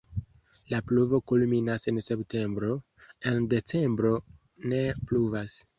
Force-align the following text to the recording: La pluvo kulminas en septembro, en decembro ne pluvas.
La 0.71 0.79
pluvo 0.91 1.19
kulminas 1.33 1.87
en 1.93 2.01
septembro, 2.07 2.73
en 3.33 3.39
decembro 3.55 4.17
ne 4.75 4.85
pluvas. 5.07 5.65